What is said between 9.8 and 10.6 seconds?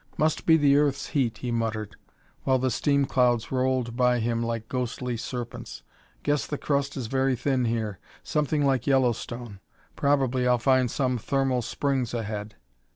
Probably I'll